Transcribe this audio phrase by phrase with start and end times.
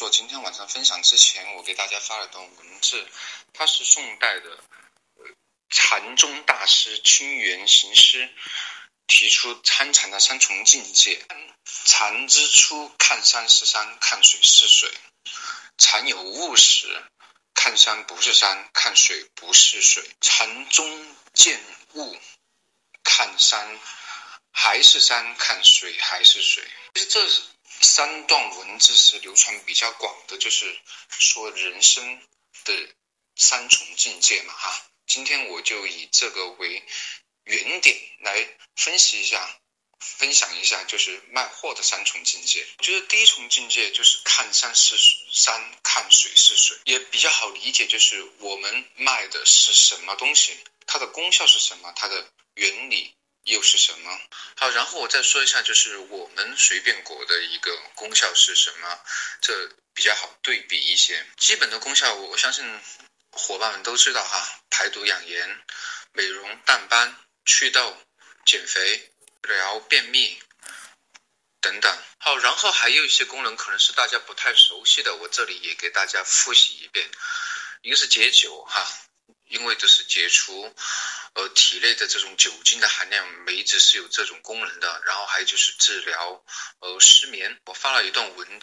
[0.00, 3.06] 做今天晚上分享之前，我给大家发了段文字，
[3.52, 4.58] 它是宋代的
[5.68, 8.32] 禅宗大师清源行师
[9.06, 11.22] 提出参禅的三重境界。
[11.84, 14.88] 禅之初，看山是山，看水是水；
[15.76, 17.04] 禅有悟时，
[17.52, 21.62] 看山不是山，看水不是水；禅中见
[21.92, 22.18] 悟，
[23.04, 23.78] 看山
[24.50, 26.66] 还是山，看水还是水。
[26.94, 27.42] 其实这是。
[27.80, 30.78] 三段文字是流传比较广的，就是
[31.08, 32.20] 说人生
[32.64, 32.94] 的
[33.36, 34.86] 三重境界嘛，哈。
[35.06, 36.84] 今天我就以这个为
[37.44, 38.46] 原点来
[38.76, 39.58] 分析一下、
[39.98, 42.64] 分享一下，就是卖货的三重境界。
[42.78, 44.96] 我觉得第一重境界就是看山是
[45.32, 53.14] 山，看水是水，也比较好理解，就是我们卖的是什么东西，它的功效是什么，它的原理。
[53.50, 54.20] 又是什么？
[54.56, 59.00] 好，然后我再说一下，就是我们随便果的一个功效是什么，
[59.40, 61.26] 这比较好对比一些。
[61.36, 62.80] 基本的功效，我相信
[63.32, 65.62] 伙伴们都知道哈，排毒养颜、
[66.12, 67.96] 美容淡斑、祛痘、
[68.46, 70.40] 减肥、疗便秘
[71.60, 71.98] 等等。
[72.18, 77.10] 好，然后还有一些功能可能是大家不太熟悉的，我这里也给大家复习一遍。
[77.82, 78.86] 一个是解酒哈，
[79.50, 80.74] 因为这是解除。
[81.32, 85.00] 呃，体内的这种酒精的含量，梅子是有这种功能的。
[85.06, 86.44] 然后还有就是治疗
[86.80, 87.56] 呃失眠。
[87.66, 88.60] 我发了一段文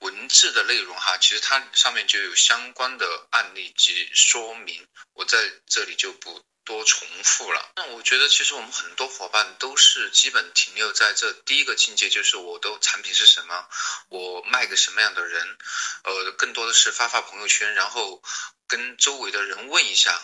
[0.00, 7.72] 文字的内容哈，其实它上面就有相关的案例及说明，我在这里就不多重复了。
[7.76, 13.68] 那我觉得其实我们很多伙伴都是基本停留在这第一个境界，就是我的产品是什么，
[14.08, 15.58] 我卖给什么样的人，
[16.04, 18.22] 呃，更多的是发发朋友圈，然后。
[18.68, 20.18] 跟周围的人问一下，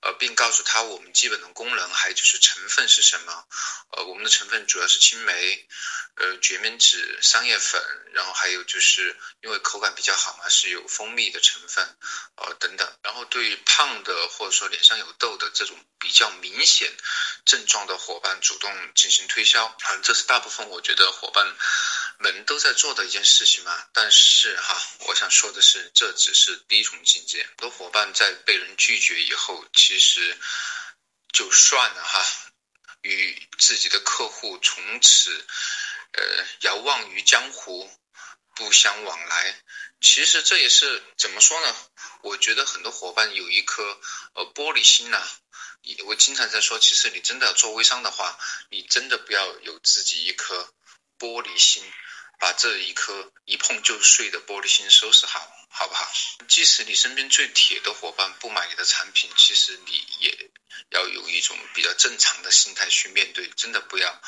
[0.00, 3.44] 呃，并告诉他我们基本的功能，还有就是成分是什么。
[3.92, 5.68] 呃，我们的成分主要是青梅，
[6.16, 7.80] 呃，决明子、桑叶粉，
[8.12, 11.96] 然后还有就是因为口感比较好嘛，是有蜂蜜的成分，
[12.34, 12.51] 呃，
[13.32, 16.92] 对胖的或者说脸上有痘的这种比较明显
[17.46, 21.56] 症状的伙伴，主动进行推销，啊，这是大部分我觉得伙伴。
[22.18, 27.42] 们都在做的一件事情嘛，但是哈，我想说的是，这只是第一重境界。
[27.42, 30.38] 很多伙伴在被人拒绝以后，其实
[31.32, 32.24] 就算了哈，
[33.00, 35.32] 与自己的客户从此
[36.12, 37.90] 呃遥望于江湖，
[38.54, 39.62] 不相往来。
[40.02, 41.76] 其实这也是怎么说呢？
[42.22, 43.82] 我觉得很多伙伴有一颗
[44.34, 45.22] 呃玻璃心呐。
[46.06, 48.38] 我经常在说，其实你真的要做微商的话，
[48.70, 50.72] 你真的不要有自己一颗
[51.18, 51.82] 玻璃心。
[52.38, 56.12] 把这一颗一碰就碎的玻璃心收拾好，好不好？
[56.48, 60.50] 即使你身边最铁的伙伴不买你的产品，其实你也
[60.90, 64.20] 要有一种比较正常的心态去面对，真的不要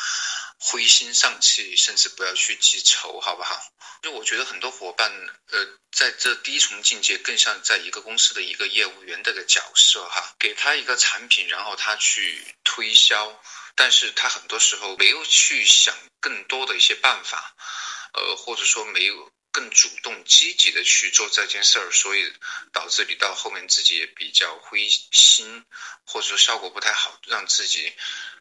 [0.66, 3.60] 灰心丧气，甚至不要去记仇，好不好？
[4.00, 5.12] 就我觉得很多伙伴，
[5.50, 13.38] 呃，在这第一重境界，更像在一个公司的一个业务员的个角色哈，给他一个产品，然后他去推销，
[13.74, 17.54] 但是他很多时候没有去想更多的一些办法。
[18.14, 22.32] 呃，或者说没有更主动积极的去做这件事儿，所以
[22.72, 25.64] 导致你到后面自己也比较灰心，
[26.06, 27.92] 或者说效果不太好，让自己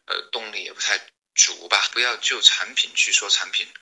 [0.06, 1.04] 呃动力也不太
[1.34, 1.88] 主吧。
[1.92, 3.66] 不要就产品去说产品，